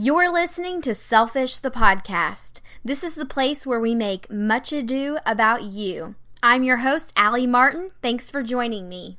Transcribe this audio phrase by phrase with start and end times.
[0.00, 2.60] You're listening to Selfish the Podcast.
[2.84, 6.14] This is the place where we make much ado about you.
[6.40, 7.90] I'm your host, Allie Martin.
[8.00, 9.18] Thanks for joining me.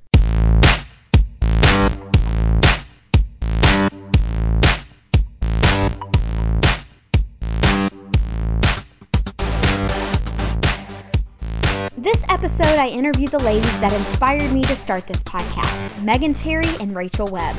[11.98, 16.74] This episode, I interviewed the ladies that inspired me to start this podcast Megan Terry
[16.80, 17.58] and Rachel Webb.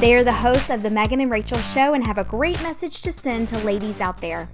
[0.00, 3.02] They are the hosts of the Megan and Rachel Show and have a great message
[3.02, 4.48] to send to ladies out there.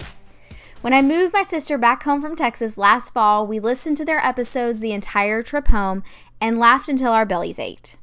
[0.80, 4.18] When I moved my sister back home from Texas last fall, we listened to their
[4.18, 6.02] episodes the entire trip home
[6.40, 7.94] and laughed until our bellies ached.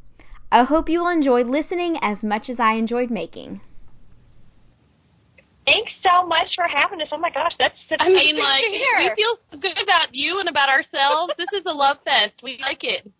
[0.53, 3.59] I hope you will enjoy listening as much as I enjoyed making.
[5.66, 7.09] Thanks so much for having us.
[7.11, 10.47] Oh my gosh, that's such I mean, like we feel so good about you and
[10.47, 11.33] about ourselves.
[11.38, 12.35] this is a love fest.
[12.41, 13.11] We like it.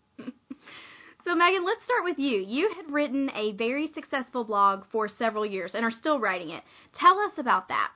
[1.26, 2.40] So, Megan, let's start with you.
[2.40, 6.64] You had written a very successful blog for several years and are still writing it.
[7.00, 7.92] Tell us about that.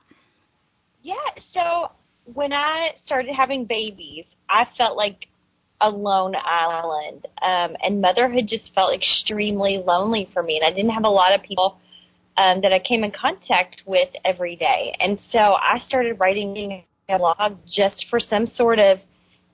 [1.02, 1.14] Yeah,
[1.52, 1.92] so
[2.32, 5.26] when I started having babies, I felt like
[5.80, 10.90] a lone island, um, and motherhood just felt extremely lonely for me, and I didn't
[10.90, 11.78] have a lot of people
[12.36, 14.94] um, that I came in contact with every day.
[15.00, 18.98] And so I started writing a blog just for some sort of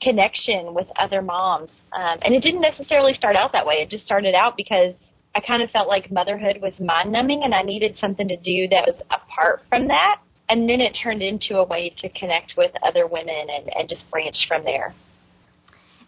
[0.02, 1.70] connection with other moms.
[1.92, 3.76] Um, and it didn't necessarily start out that way.
[3.76, 4.94] It just started out because
[5.34, 8.68] I kind of felt like motherhood was mind numbing and I needed something to do
[8.68, 10.20] that was apart from that.
[10.48, 14.08] And then it turned into a way to connect with other women and, and just
[14.10, 14.94] branch from there.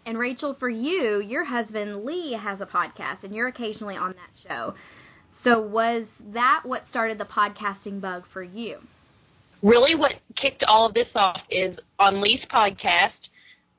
[0.05, 4.47] And Rachel, for you, your husband Lee has a podcast and you're occasionally on that
[4.47, 4.75] show.
[5.43, 8.77] So was that what started the podcasting bug for you?
[9.61, 13.29] Really, what kicked all of this off is on Lee's podcast.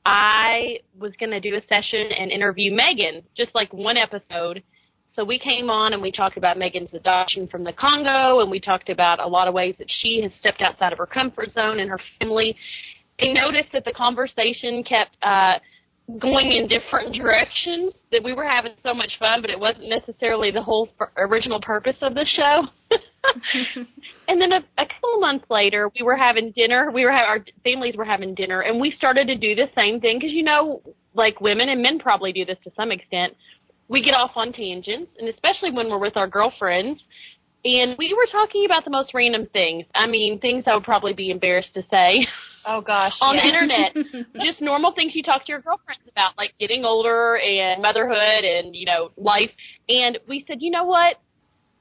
[0.09, 4.63] I was going to do a session and interview Megan, just like one episode.
[5.05, 8.59] So we came on and we talked about Megan's adoption from the Congo, and we
[8.59, 11.79] talked about a lot of ways that she has stepped outside of her comfort zone
[11.79, 12.55] and her family.
[13.19, 15.59] And noticed that the conversation kept uh,
[16.19, 20.49] going in different directions that we were having so much fun but it wasn't necessarily
[20.49, 22.63] the whole original purpose of the show
[24.27, 27.43] and then a, a couple months later we were having dinner we were ha- our
[27.63, 30.81] families were having dinner and we started to do the same thing because you know
[31.13, 33.33] like women and men probably do this to some extent
[33.87, 36.99] we get off on tangents and especially when we're with our girlfriends
[37.65, 39.85] and we were talking about the most random things.
[39.93, 42.25] I mean, things I would probably be embarrassed to say.
[42.65, 43.11] Oh gosh.
[43.21, 43.41] on yeah.
[43.41, 44.25] the internet.
[44.45, 48.75] Just normal things you talk to your girlfriends about, like getting older and motherhood and,
[48.75, 49.51] you know, life.
[49.89, 51.17] And we said, you know what?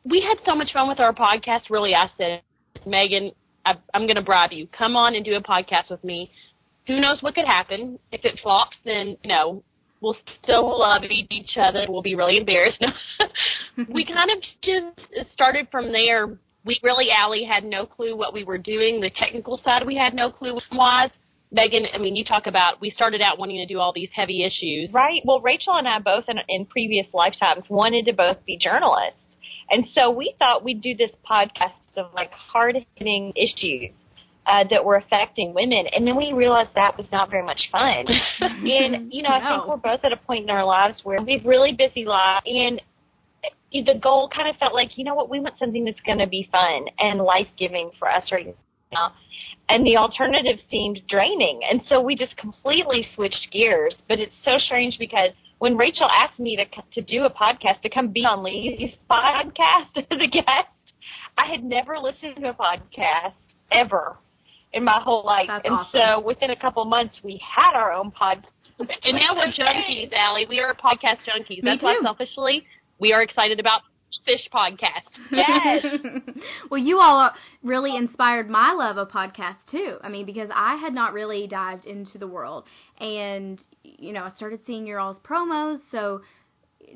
[0.09, 1.71] We had so much fun with our podcast.
[1.71, 2.43] Really, I said,
[2.87, 3.33] Megan,
[3.67, 4.67] I, I'm going to bribe you.
[4.69, 6.31] Come on and do a podcast with me.
[6.87, 7.99] Who knows what could happen?
[8.13, 9.63] If it flops, then, you know,
[10.01, 11.85] we'll still love each other.
[11.89, 12.85] We'll be really embarrassed.
[13.93, 16.39] we kind of just started from there.
[16.65, 19.01] We really, Allie, had no clue what we were doing.
[19.01, 21.11] The technical side, we had no clue was.
[21.51, 24.45] Megan, I mean, you talk about we started out wanting to do all these heavy
[24.45, 24.93] issues.
[24.93, 25.23] Right.
[25.25, 29.28] Well, Rachel and I both in, in previous lifetimes wanted to both be journalists.
[29.71, 33.91] And so we thought we'd do this podcast of like hard hitting issues
[34.47, 35.87] uh, that were affecting women.
[35.95, 38.07] And then we realized that was not very much fun.
[38.41, 39.49] and, you know, I No.
[39.51, 42.47] think we're both at a point in our lives where we have really busy lives.
[42.47, 42.81] And
[43.73, 46.27] the goal kind of felt like, you know what, we want something that's going to
[46.27, 48.57] be fun and life giving for us right
[48.91, 49.13] now.
[49.69, 51.61] And the alternative seemed draining.
[51.71, 53.97] And so we just completely switched gears.
[54.09, 56.65] But it's so strange because when Rachel asked me to,
[56.95, 60.69] to do a podcast, to come be on Lee's podcast as a guest,
[61.37, 63.33] I had never listened to a podcast
[63.71, 64.17] ever
[64.73, 65.47] in my whole life.
[65.49, 66.01] That's and awesome.
[66.01, 68.45] so within a couple months, we had our own podcast.
[68.79, 70.47] And now we're junkies, Allie.
[70.49, 71.49] We are podcast junkies.
[71.49, 72.03] Me That's why too.
[72.03, 72.65] selfishly
[72.99, 73.83] we are excited about
[74.25, 75.09] Fish Podcast.
[75.31, 75.85] Yes.
[76.71, 77.31] well, you all
[77.63, 79.99] really inspired my love of podcasts too.
[80.03, 82.65] I mean, because I had not really dived into the world,
[82.99, 86.23] and you know, I started seeing your all's promos, so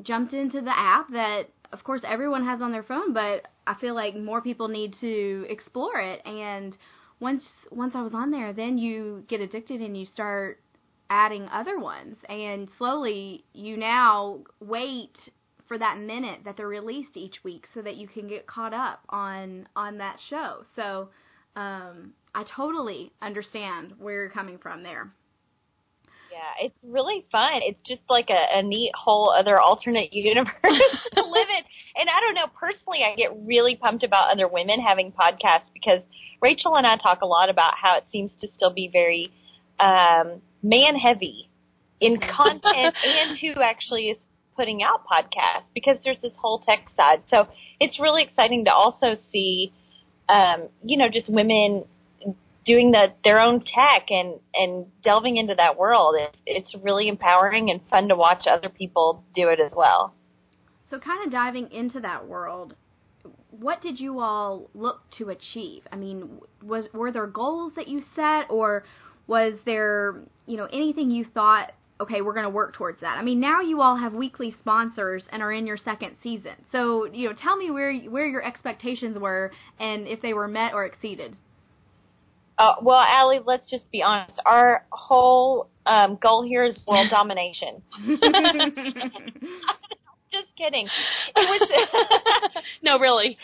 [0.02, 3.94] jumped into the app that, of course, everyone has on their phone, but I feel
[3.94, 6.20] like more people need to explore it.
[6.26, 6.76] And
[7.20, 10.60] once once I was on there, then you get addicted and you start
[11.10, 15.16] adding other ones, and slowly you now wait
[15.72, 19.00] for that minute that they're released each week so that you can get caught up
[19.08, 20.66] on on that show.
[20.76, 21.08] So
[21.56, 25.10] um, I totally understand where you're coming from there.
[26.30, 27.60] Yeah, it's really fun.
[27.62, 31.64] It's just like a, a neat whole other alternate universe to live in.
[31.96, 36.00] And I don't know, personally, I get really pumped about other women having podcasts because
[36.42, 39.32] Rachel and I talk a lot about how it seems to still be very
[39.80, 41.48] um, man heavy
[41.98, 44.18] in content and who actually is
[44.56, 47.22] putting out podcasts because there's this whole tech side.
[47.28, 47.48] So
[47.80, 49.72] it's really exciting to also see
[50.28, 51.84] um, you know, just women
[52.64, 56.14] doing the their own tech and and delving into that world.
[56.18, 60.14] It's it's really empowering and fun to watch other people do it as well.
[60.90, 62.74] So, kind of diving into that world,
[63.50, 65.82] what did you all look to achieve?
[65.90, 68.84] I mean, was were there goals that you set, or
[69.26, 71.72] was there you know anything you thought?
[72.00, 73.16] Okay, we're going to work towards that.
[73.16, 76.54] I mean, now you all have weekly sponsors and are in your second season.
[76.72, 80.74] So, you know, tell me where where your expectations were and if they were met
[80.74, 81.36] or exceeded.
[82.58, 84.40] Uh, well, Allie, let's just be honest.
[84.44, 87.82] Our whole um, goal here is world domination.
[90.32, 90.88] just kidding.
[91.36, 91.68] It was
[92.82, 93.38] no, really.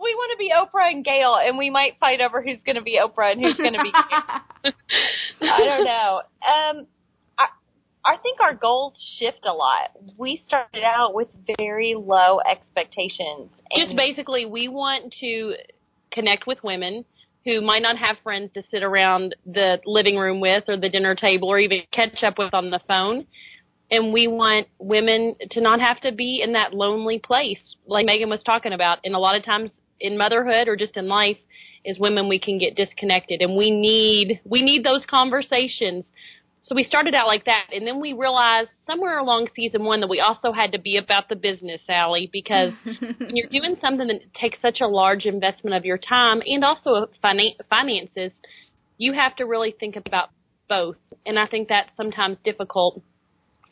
[0.00, 2.82] We want to be Oprah and Gayle, and we might fight over who's going to
[2.82, 3.92] be Oprah and who's going to be.
[5.42, 6.22] I don't know.
[6.46, 6.86] Um,
[7.38, 7.46] I
[8.04, 9.90] I think our goals shift a lot.
[10.16, 11.28] We started out with
[11.58, 13.50] very low expectations.
[13.76, 15.54] Just basically, we want to
[16.12, 17.04] connect with women
[17.46, 21.14] who might not have friends to sit around the living room with or the dinner
[21.14, 23.24] table or even catch up with on the phone.
[23.90, 28.28] And we want women to not have to be in that lonely place, like Megan
[28.28, 28.98] was talking about.
[29.04, 31.38] And a lot of times in motherhood or just in life,
[31.84, 36.04] is women we can get disconnected, and we need we need those conversations
[36.66, 40.08] so we started out like that, and then we realized somewhere along season one that
[40.08, 44.34] we also had to be about the business, Allie, because when you're doing something that
[44.34, 48.32] takes such a large investment of your time and also finan- finances,
[48.98, 50.30] you have to really think about
[50.68, 50.96] both.
[51.24, 53.00] And I think that's sometimes difficult.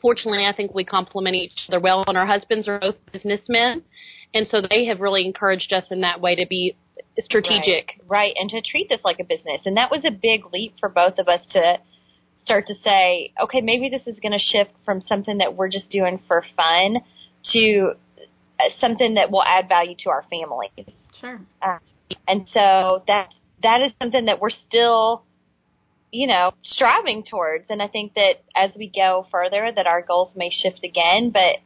[0.05, 3.81] Fortunately, I think we complement each other well, and our husbands are both businessmen,
[4.35, 6.75] and so they have really encouraged us in that way to be
[7.17, 7.99] strategic.
[8.05, 9.61] Right, right, and to treat this like a business.
[9.65, 11.79] And that was a big leap for both of us to
[12.43, 15.89] start to say, okay, maybe this is going to shift from something that we're just
[15.89, 16.97] doing for fun
[17.53, 17.93] to
[18.59, 20.69] uh, something that will add value to our family.
[21.19, 21.41] Sure.
[21.63, 21.79] Uh,
[22.27, 23.29] and so that
[23.63, 25.23] that is something that we're still,
[26.15, 27.65] you know, striving towards.
[27.69, 31.31] And I think that as we go further, that our goals may shift again.
[31.31, 31.57] But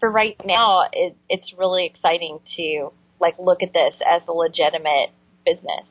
[0.00, 5.10] for right now, it, it's really exciting to like look at this as a legitimate
[5.44, 5.86] business.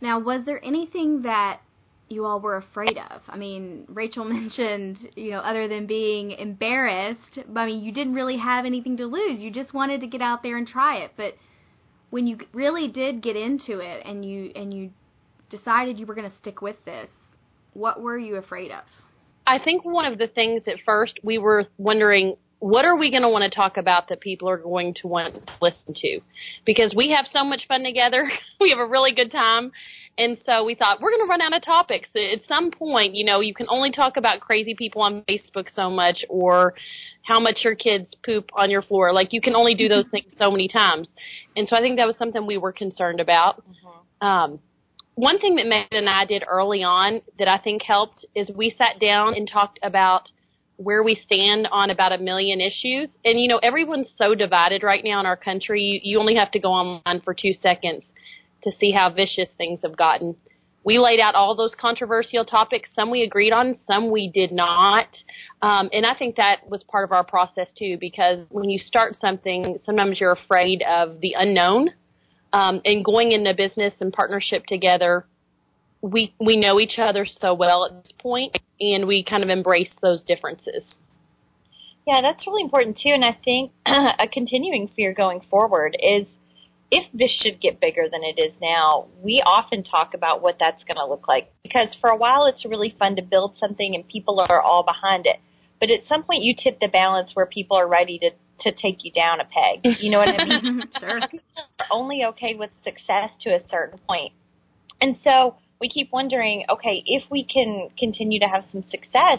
[0.00, 1.60] Now, was there anything that
[2.10, 3.20] you all were afraid of.
[3.28, 8.38] I mean, Rachel mentioned, you know, other than being embarrassed, I mean, you didn't really
[8.38, 9.40] have anything to lose.
[9.40, 11.12] You just wanted to get out there and try it.
[11.18, 11.34] But
[12.08, 14.90] when you really did get into it and you and you
[15.50, 17.08] decided you were going to stick with this,
[17.74, 18.84] what were you afraid of?
[19.46, 23.22] I think one of the things at first we were wondering what are we going
[23.22, 26.20] to want to talk about that people are going to want to listen to?
[26.66, 28.28] Because we have so much fun together.
[28.60, 29.70] we have a really good time.
[30.16, 32.08] And so we thought we're going to run out of topics.
[32.16, 35.88] At some point, you know, you can only talk about crazy people on Facebook so
[35.88, 36.74] much or
[37.22, 39.12] how much your kids poop on your floor.
[39.12, 41.08] Like you can only do those things so many times.
[41.56, 43.62] And so I think that was something we were concerned about.
[43.62, 44.26] Mm-hmm.
[44.26, 44.58] Um,
[45.18, 48.72] one thing that Megan and I did early on that I think helped is we
[48.78, 50.30] sat down and talked about
[50.76, 53.10] where we stand on about a million issues.
[53.24, 55.82] And you know, everyone's so divided right now in our country.
[55.82, 58.04] You, you only have to go online for two seconds
[58.62, 60.36] to see how vicious things have gotten.
[60.84, 62.88] We laid out all those controversial topics.
[62.94, 65.08] Some we agreed on, some we did not.
[65.62, 69.16] Um, and I think that was part of our process too, because when you start
[69.16, 71.90] something, sometimes you're afraid of the unknown.
[72.52, 75.26] Um, and going into business and partnership together,
[76.00, 79.92] we we know each other so well at this point, and we kind of embrace
[80.00, 80.84] those differences.
[82.06, 83.10] Yeah, that's really important too.
[83.10, 86.26] And I think a continuing fear going forward is
[86.90, 90.82] if this should get bigger than it is now, we often talk about what that's
[90.84, 91.52] going to look like.
[91.62, 95.26] Because for a while, it's really fun to build something and people are all behind
[95.26, 95.36] it.
[95.80, 98.30] But at some point, you tip the balance where people are ready to
[98.62, 99.84] to take you down a peg.
[100.00, 100.82] You know what I mean?
[100.98, 101.20] sure.
[101.90, 104.32] Only okay with success to a certain point.
[105.00, 109.38] And so we keep wondering, okay, if we can continue to have some success,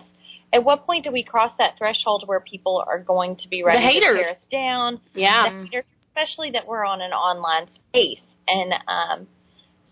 [0.53, 3.99] at what point do we cross that threshold where people are going to be ready
[3.99, 4.99] to tear us down?
[5.13, 5.65] Yeah.
[5.65, 8.23] Haters, especially that we're on an online space.
[8.47, 9.27] And um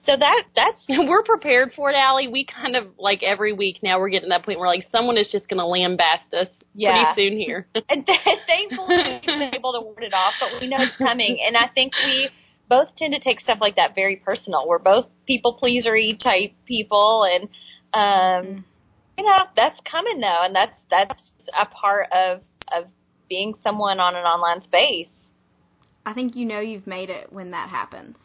[0.05, 2.27] so that that's we're prepared for it, Allie.
[2.27, 5.17] We kind of like every week now we're getting to that point where like someone
[5.17, 7.13] is just gonna lambast us yeah.
[7.13, 7.67] pretty soon here.
[7.89, 11.55] and thankfully we've been able to ward it off, but we know it's coming and
[11.55, 12.29] I think we
[12.69, 14.67] both tend to take stuff like that very personal.
[14.67, 17.43] We're both people pleasery type people and
[17.93, 18.63] um mm.
[19.17, 22.41] you know, that's coming though and that's that's a part of
[22.75, 22.85] of
[23.29, 25.07] being someone on an online space.
[26.05, 28.15] I think you know you've made it when that happens.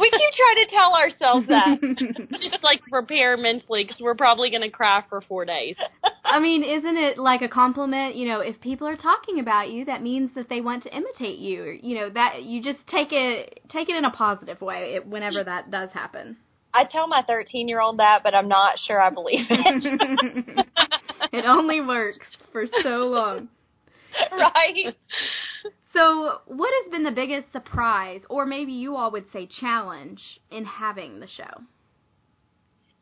[0.00, 2.38] We keep trying to tell ourselves that.
[2.40, 5.76] Just like prepare mentally because we're probably going to cry for four days.
[6.24, 8.16] I mean, isn't it like a compliment?
[8.16, 11.38] You know, if people are talking about you, that means that they want to imitate
[11.38, 11.78] you.
[11.82, 15.70] You know, that you just take it take it in a positive way whenever that
[15.70, 16.36] does happen.
[16.72, 20.66] I tell my 13 year old that, but I'm not sure I believe it.
[21.32, 23.48] it only works for so long.
[24.32, 24.94] right.
[25.92, 30.20] So, what has been the biggest surprise, or maybe you all would say challenge,
[30.50, 31.64] in having the show?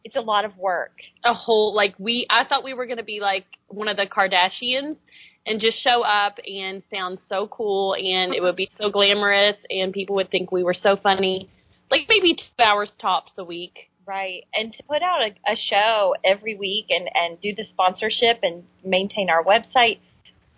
[0.04, 0.92] It's a lot of work.
[1.24, 4.06] A whole like we I thought we were going to be like one of the
[4.06, 4.96] Kardashians
[5.44, 9.92] and just show up and sound so cool and it would be so glamorous and
[9.92, 11.50] people would think we were so funny.
[11.90, 13.90] Like maybe 2 hours tops a week.
[14.06, 14.44] Right.
[14.54, 18.64] And to put out a, a show every week and and do the sponsorship and
[18.82, 19.98] maintain our website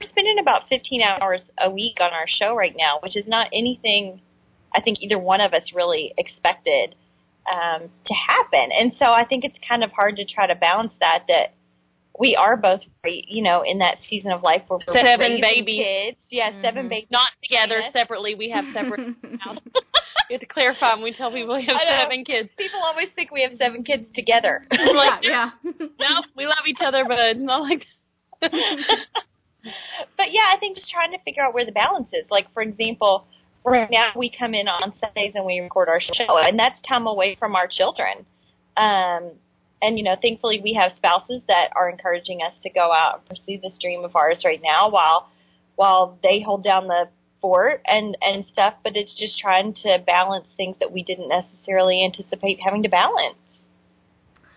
[0.00, 3.49] we're spending about 15 hours a week on our show right now, which is not
[3.52, 4.21] anything
[4.75, 6.95] I think either one of us really expected
[7.50, 8.71] um, to happen.
[8.78, 11.25] And so I think it's kind of hard to try to balance that.
[11.28, 11.54] That
[12.19, 16.19] we are both, you know, in that season of life where we're seven babies, kids,
[16.30, 16.62] yeah, mm-hmm.
[16.62, 18.35] seven babies, not together, separately.
[18.35, 19.00] We have separate.
[19.23, 19.38] you
[20.30, 22.50] have to clarify when we tell people we have seven kids.
[22.57, 24.66] People always think we have seven kids together.
[24.71, 27.87] like, yeah, no, we love each other, but not like
[30.17, 32.25] but yeah, I think just trying to figure out where the balance is.
[32.31, 33.26] Like for example,
[33.64, 37.07] right now we come in on Sundays and we record our show, and that's time
[37.07, 38.26] away from our children.
[38.76, 39.33] Um,
[39.83, 43.29] and you know, thankfully we have spouses that are encouraging us to go out and
[43.29, 45.29] pursue this dream of ours right now, while
[45.76, 47.09] while they hold down the
[47.40, 48.75] fort and and stuff.
[48.85, 53.37] But it's just trying to balance things that we didn't necessarily anticipate having to balance.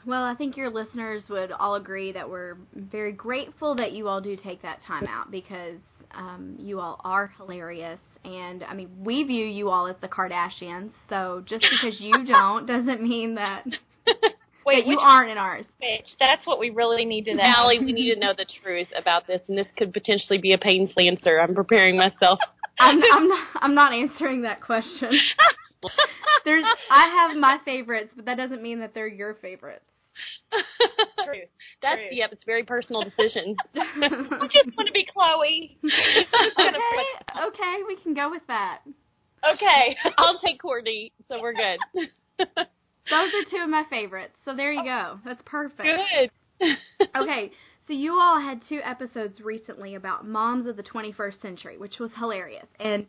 [0.06, 4.22] Well, I think your listeners would all agree that we're very grateful that you all
[4.22, 5.80] do take that time out because
[6.14, 8.00] um, you all are hilarious.
[8.26, 10.92] And I mean, we view you all as the Kardashians.
[11.10, 13.66] So just because you don't doesn't mean that.
[14.66, 15.66] Wait, that you aren't in ours.
[15.82, 17.44] Bitch, that's what we really need to know.
[17.44, 20.58] Allie, we need to know the truth about this, and this could potentially be a
[20.58, 21.40] painfully answer.
[21.40, 22.40] I'm preparing myself.
[22.80, 23.48] I'm, I'm not.
[23.56, 25.12] I'm not answering that question.
[26.46, 26.64] There's.
[26.90, 29.84] I have my favorites, but that doesn't mean that they're your favorites.
[31.26, 31.42] True.
[31.82, 32.08] That's True.
[32.12, 32.32] yep.
[32.32, 33.56] It's a very personal decision.
[33.76, 35.78] I just want to be Khloe.
[36.60, 38.80] okay, okay, we can go with that.
[39.54, 41.78] Okay, I'll take Kourtney, so we're good.
[42.38, 42.48] Those
[43.10, 44.34] are two of my favorites.
[44.46, 45.20] So there you go.
[45.26, 45.82] That's perfect.
[45.82, 46.78] Good.
[47.16, 47.52] okay,
[47.86, 52.12] so you all had two episodes recently about moms of the 21st century, which was
[52.18, 53.06] hilarious, and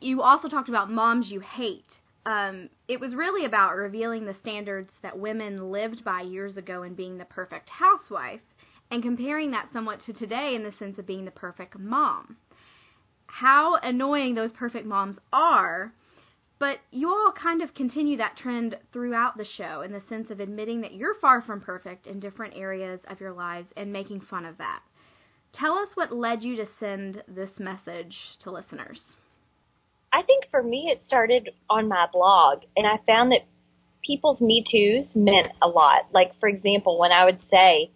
[0.00, 1.84] you also talked about moms you hate
[2.26, 6.94] um, it was really about revealing the standards that women lived by years ago in
[6.94, 8.40] being the perfect housewife
[8.90, 12.36] and comparing that somewhat to today in the sense of being the perfect mom.
[13.26, 15.92] How annoying those perfect moms are,
[16.58, 20.40] but you all kind of continue that trend throughout the show in the sense of
[20.40, 24.44] admitting that you're far from perfect in different areas of your lives and making fun
[24.44, 24.80] of that.
[25.52, 29.00] Tell us what led you to send this message to listeners.
[30.14, 33.40] I think for me, it started on my blog, and I found that
[34.06, 36.02] people's Me Too's meant a lot.
[36.12, 37.90] Like, for example, when I would say,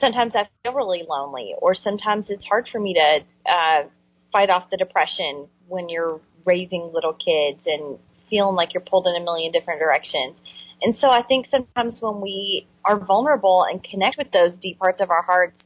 [0.00, 3.88] sometimes I feel really lonely, or sometimes it's hard for me to uh,
[4.32, 7.98] fight off the depression when you're raising little kids and
[8.30, 10.36] feeling like you're pulled in a million different directions.
[10.80, 15.00] And so I think sometimes when we are vulnerable and connect with those deep parts
[15.00, 15.58] of our hearts,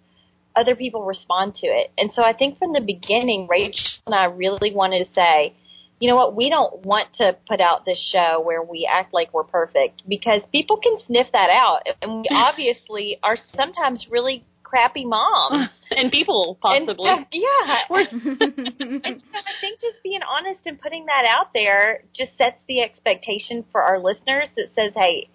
[0.56, 1.92] other people respond to it.
[1.98, 5.54] And so I think from the beginning, Rachel and I really wanted to say,
[6.02, 9.32] you know what, we don't want to put out this show where we act like
[9.32, 11.82] we're perfect because people can sniff that out.
[12.02, 15.68] And we obviously are sometimes really crappy moms.
[15.92, 17.08] and people, possibly.
[17.08, 17.84] And, uh, yeah.
[17.90, 23.64] and I think just being honest and putting that out there just sets the expectation
[23.70, 25.28] for our listeners that says, hey,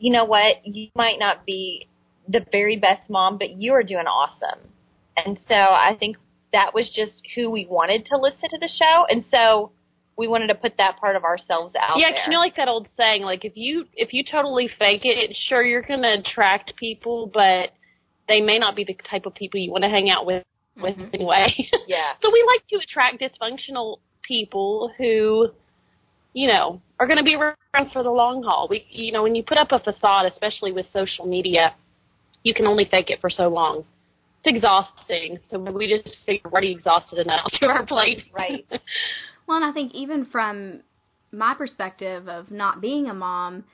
[0.00, 1.86] you know what, you might not be
[2.26, 4.58] the very best mom, but you are doing awesome.
[5.16, 6.16] And so I think
[6.52, 9.06] that was just who we wanted to listen to the show.
[9.08, 9.70] And so
[10.16, 12.24] we wanted to put that part of ourselves out yeah, there.
[12.26, 15.62] you know, like that old saying, like if you if you totally fake it, sure
[15.62, 17.70] you're going to attract people, but
[18.28, 20.44] they may not be the type of people you want to hang out with
[20.76, 21.14] with mm-hmm.
[21.14, 21.48] anyway.
[21.86, 22.12] Yeah.
[22.22, 25.48] so we like to attract dysfunctional people who,
[26.32, 28.68] you know, are going to be around for the long haul.
[28.70, 31.74] We, you know, when you put up a facade, especially with social media,
[32.44, 33.84] you can only fake it for so long.
[34.44, 35.38] It's exhausting.
[35.50, 38.22] So we just figured we're already exhausted enough to our plate.
[38.32, 38.66] Right.
[39.50, 40.82] Well, and I think even from
[41.32, 43.64] my perspective of not being a mom,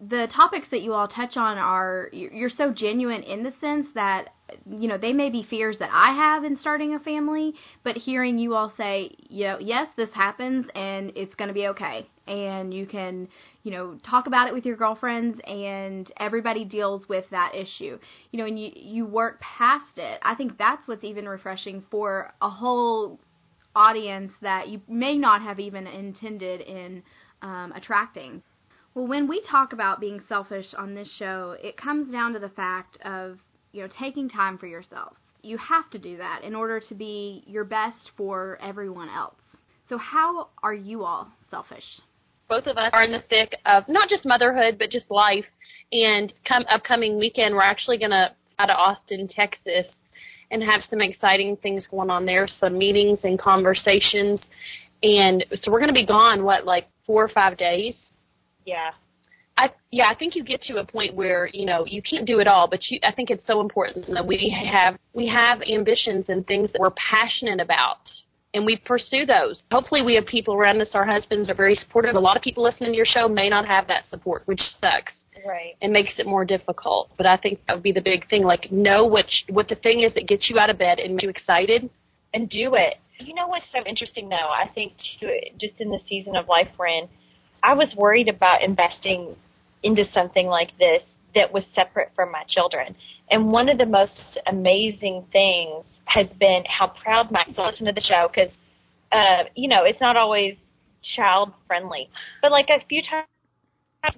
[0.00, 4.28] the topics that you all touch on are you're so genuine in the sense that
[4.66, 7.52] you know they may be fears that I have in starting a family,
[7.84, 11.66] but hearing you all say, you know, yes, this happens and it's going to be
[11.66, 13.28] okay, and you can
[13.64, 17.98] you know talk about it with your girlfriends and everybody deals with that issue,
[18.32, 20.20] you know, and you you work past it.
[20.22, 23.20] I think that's what's even refreshing for a whole
[23.76, 27.02] audience that you may not have even intended in
[27.42, 28.42] um, attracting.
[28.94, 32.48] Well, when we talk about being selfish on this show, it comes down to the
[32.48, 33.38] fact of,
[33.72, 35.12] you know, taking time for yourself.
[35.42, 39.36] You have to do that in order to be your best for everyone else.
[39.88, 41.84] So, how are you all selfish?
[42.48, 45.44] Both of us are in the thick of not just motherhood, but just life.
[45.92, 49.86] And come upcoming weekend, we're actually going to out of Austin, Texas,
[50.50, 54.40] and have some exciting things going on there, some meetings and conversations.
[55.02, 57.96] And so we're going to be gone, what, like four or five days?
[58.64, 58.90] Yeah.
[59.58, 62.40] I yeah, I think you get to a point where you know you can't do
[62.40, 66.26] it all, but you, I think it's so important that we have we have ambitions
[66.28, 68.00] and things that we're passionate about,
[68.56, 69.62] and we pursue those.
[69.70, 70.88] Hopefully, we have people around us.
[70.94, 72.14] Our husbands are very supportive.
[72.16, 75.12] A lot of people listening to your show may not have that support, which sucks.
[75.46, 75.74] Right.
[75.80, 77.10] It makes it more difficult.
[77.16, 78.42] But I think that would be the big thing.
[78.42, 81.24] Like know what what the thing is that gets you out of bed and makes
[81.24, 81.88] you excited,
[82.34, 82.96] and do it.
[83.18, 84.36] You know what's so interesting though?
[84.36, 87.08] I think too, just in the season of life we're in
[87.66, 89.34] I was worried about investing
[89.82, 91.02] into something like this
[91.34, 92.94] that was separate from my children.
[93.30, 97.92] And one of the most amazing things has been how proud my kids listen to
[97.92, 98.52] the show because,
[99.12, 100.56] uh, you know, it's not always
[101.16, 102.08] child friendly.
[102.42, 103.26] But like a few times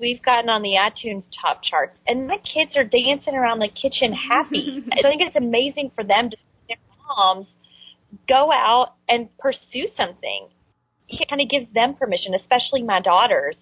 [0.01, 4.13] we've gotten on the iTunes top charts, and my kids are dancing around the kitchen
[4.13, 4.85] happy.
[4.85, 6.77] So I think it's amazing for them to see their
[7.09, 7.47] moms
[8.29, 10.49] go out and pursue something
[11.09, 13.57] it kind of gives them permission, especially my daughters,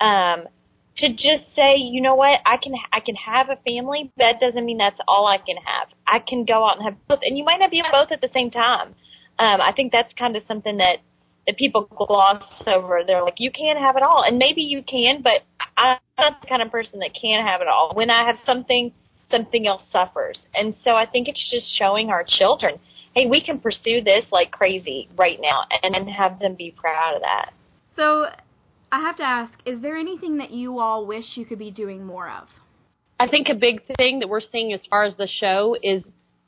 [0.00, 0.44] um,
[0.98, 4.40] to just say, you know what, I can I can have a family, but that
[4.40, 5.88] doesn't mean that's all I can have.
[6.06, 8.30] I can go out and have both, and you might not be both at the
[8.32, 8.94] same time.
[9.38, 10.98] Um, I think that's kind of something that
[11.46, 13.02] that people gloss over.
[13.06, 15.42] They're like, you can't have it all, and maybe you can, but
[15.76, 17.92] I'm not the kind of person that can have it all.
[17.94, 18.92] When I have something,
[19.30, 22.78] something else suffers, and so I think it's just showing our children
[23.14, 27.14] hey, we can pursue this like crazy right now and, and have them be proud
[27.14, 27.52] of that.
[27.96, 28.26] So
[28.92, 32.04] I have to ask, is there anything that you all wish you could be doing
[32.04, 32.48] more of?
[33.18, 36.04] I think a big thing that we're seeing as far as the show is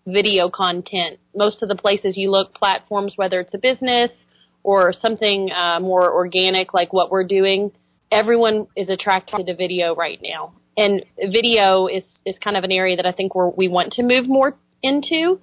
[0.07, 1.18] video content.
[1.35, 4.11] Most of the places you look, platforms, whether it's a business
[4.62, 7.70] or something uh, more organic like what we're doing,
[8.11, 10.53] everyone is attracted to video right now.
[10.77, 14.03] And video is, is kind of an area that I think we're, we want to
[14.03, 15.40] move more into.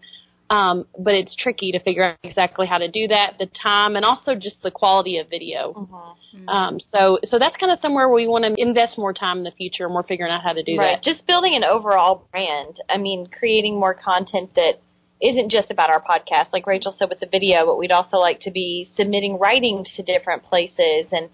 [0.50, 4.06] Um, but it's tricky to figure out exactly how to do that, the time, and
[4.06, 5.74] also just the quality of video.
[5.74, 6.50] Mm-hmm.
[6.50, 9.44] Um, so, so that's kind of somewhere where we want to invest more time in
[9.46, 10.98] the future, and we're figuring out how to do right.
[10.98, 11.04] that.
[11.04, 12.80] Just building an overall brand.
[12.90, 14.82] I mean, creating more content that
[15.22, 18.42] isn't just about our podcast, like Rachel said with the video, but we'd also like
[18.42, 21.30] to be submitting writing to different places and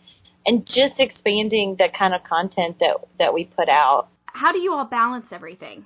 [0.46, 4.08] and just expanding the kind of content that that we put out.
[4.28, 5.86] How do you all balance everything?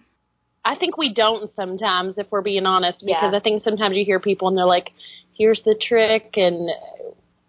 [0.65, 3.38] I think we don't sometimes, if we're being honest, because yeah.
[3.38, 4.91] I think sometimes you hear people and they're like,
[5.34, 6.69] "Here's the trick," and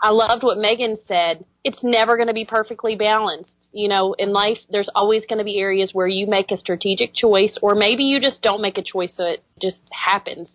[0.00, 1.44] I loved what Megan said.
[1.62, 3.50] It's never going to be perfectly balanced.
[3.72, 7.14] You know, in life, there's always going to be areas where you make a strategic
[7.14, 10.48] choice, or maybe you just don't make a choice, so it just happens,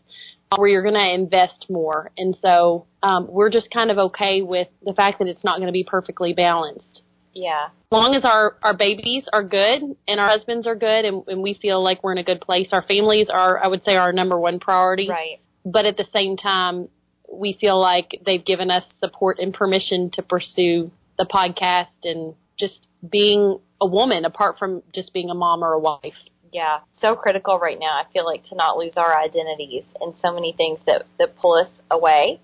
[0.56, 2.12] where you're going to invest more.
[2.18, 5.68] And so um, we're just kind of okay with the fact that it's not going
[5.68, 7.04] to be perfectly balanced.
[7.34, 7.68] Yeah.
[7.68, 11.42] As long as our our babies are good and our husbands are good and, and
[11.42, 14.12] we feel like we're in a good place, our families are I would say our
[14.14, 15.10] number one priority.
[15.10, 15.40] Right.
[15.66, 16.90] But at the same time,
[17.32, 22.88] we feel like they've given us support and permission to pursue the podcast and just
[23.08, 26.14] being a woman apart from just being a mom or a wife.
[26.52, 28.02] Yeah, so critical right now.
[28.02, 31.54] I feel like to not lose our identities and so many things that that pull
[31.54, 32.42] us away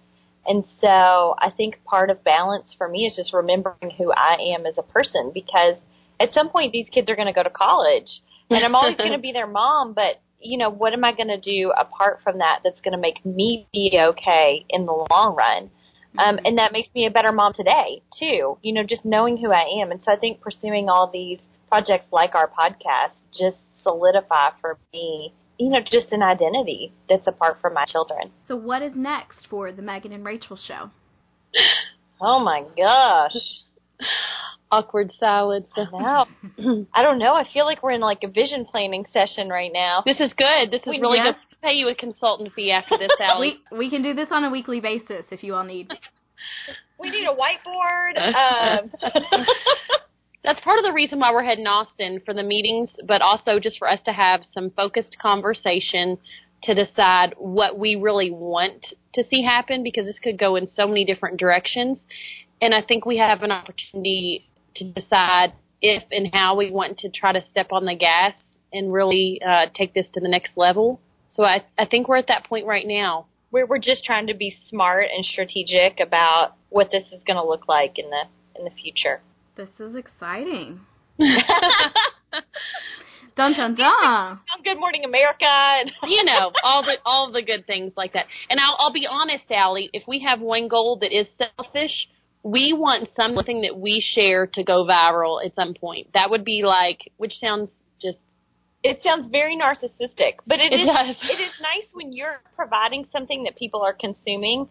[0.47, 4.65] and so I think part of balance for me is just remembering who I am
[4.65, 5.75] as a person because
[6.19, 8.07] at some point these kids are going to go to college
[8.49, 11.29] and I'm always going to be their mom, but you know, what am I going
[11.29, 15.35] to do apart from that that's going to make me be okay in the long
[15.35, 15.71] run?
[16.17, 19.51] Um, and that makes me a better mom today too, you know, just knowing who
[19.51, 19.91] I am.
[19.91, 25.33] And so I think pursuing all these projects like our podcast just solidify for me
[25.57, 28.31] you know, just an identity that's apart from my children.
[28.47, 30.89] So, what is next for the Megan and Rachel show?
[32.21, 33.33] Oh my gosh.
[34.71, 35.67] Awkward silence.
[35.75, 36.85] I know.
[36.93, 37.33] I don't know.
[37.33, 40.03] I feel like we're in like a vision planning session right now.
[40.05, 40.71] This is good.
[40.71, 41.31] This is We- really yeah.
[41.31, 41.35] good.
[41.63, 43.57] Pay you a consultant fee after this, Allie.
[43.71, 45.89] We we can do this on a weekly basis if you all need.
[46.99, 48.91] We need a whiteboard.
[49.05, 49.45] Um,
[50.45, 53.77] that's part of the reason why we're heading Austin for the meetings, but also just
[53.79, 56.17] for us to have some focused conversation
[56.63, 60.87] to decide what we really want to see happen because this could go in so
[60.87, 61.99] many different directions.
[62.61, 67.09] And I think we have an opportunity to decide if and how we want to
[67.09, 68.33] try to step on the gas
[68.73, 70.99] and really uh, take this to the next level.
[71.31, 73.27] So I, I think we're at that point right now.
[73.51, 77.47] We're, we're just trying to be smart and strategic about what this is going to
[77.47, 78.23] look like in the
[78.57, 79.21] in the future.
[79.55, 80.81] This is exciting.
[83.37, 84.39] dun dun dun.
[84.65, 85.45] Good Morning America.
[85.45, 88.25] And you know all the all the good things like that.
[88.49, 89.89] And I'll I'll be honest, Allie.
[89.93, 92.09] If we have one goal that is selfish,
[92.43, 96.07] we want something that we share to go viral at some point.
[96.13, 97.69] That would be like, which sounds
[98.01, 98.17] just.
[98.83, 101.15] It sounds very narcissistic, but it, It is, does.
[101.23, 104.67] It is nice when you're providing something that people are consuming,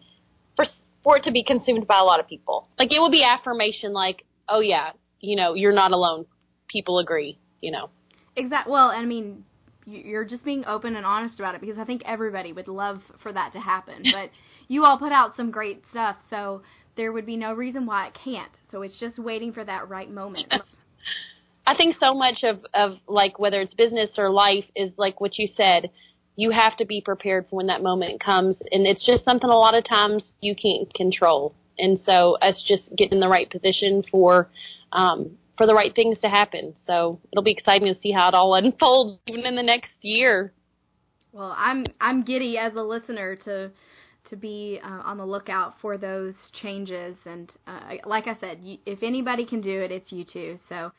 [0.55, 0.65] for
[1.03, 2.67] for it to be consumed by a lot of people.
[2.77, 6.25] Like it would be affirmation, like, oh yeah, you know, you're not alone.
[6.67, 7.37] People agree.
[7.61, 7.89] You know.
[8.35, 8.71] Exactly.
[8.71, 9.45] Well, I mean,
[9.85, 13.01] you- you're just being open and honest about it because I think everybody would love
[13.19, 14.03] for that to happen.
[14.11, 14.29] But
[14.67, 16.61] you all put out some great stuff, so
[16.95, 18.51] there would be no reason why it can't.
[18.71, 20.53] So it's just waiting for that right moment.
[21.67, 25.37] I think so much of of like whether it's business or life is like what
[25.37, 25.89] you said.
[26.37, 29.57] You have to be prepared for when that moment comes, and it's just something a
[29.57, 31.55] lot of times you can't control.
[31.77, 34.49] And so us just getting in the right position for
[34.91, 36.75] um, for the right things to happen.
[36.85, 40.53] So it'll be exciting to see how it all unfolds even in the next year.
[41.31, 43.71] Well, I'm I'm giddy as a listener to
[44.29, 47.15] to be uh, on the lookout for those changes.
[47.25, 50.57] And uh, like I said, if anybody can do it, it's you two.
[50.69, 50.91] So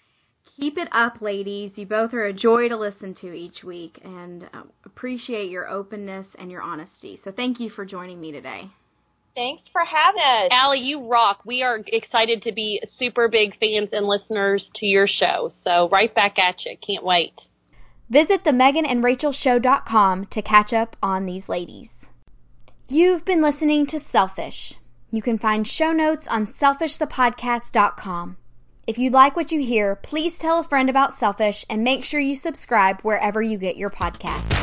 [0.59, 1.73] keep it up, ladies.
[1.77, 6.27] You both are a joy to listen to each week, and uh, appreciate your openness
[6.39, 7.19] and your honesty.
[7.25, 8.71] So thank you for joining me today.
[9.37, 10.49] Thanks for having us.
[10.51, 11.43] Allie, you rock.
[11.45, 15.51] We are excited to be super big fans and listeners to your show.
[15.63, 16.75] So right back at you.
[16.79, 17.35] Can't wait.
[18.09, 22.07] Visit the Megan and Rachel Show.com to catch up on these ladies.
[22.89, 24.73] You've been listening to Selfish.
[25.11, 28.39] You can find show notes on selfishthepodcast.com.
[28.87, 32.21] If you like what you hear, please tell a friend about Selfish and make sure
[32.21, 34.55] you subscribe wherever you get your podcasts.